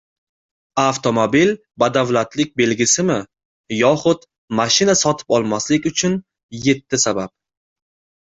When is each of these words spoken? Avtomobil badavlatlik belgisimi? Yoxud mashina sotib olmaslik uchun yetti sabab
Avtomobil 0.83 1.51
badavlatlik 1.83 2.55
belgisimi? 2.61 3.17
Yoxud 3.81 4.25
mashina 4.61 4.97
sotib 5.03 5.37
olmaslik 5.39 5.85
uchun 5.93 6.15
yetti 6.69 7.03
sabab 7.07 7.35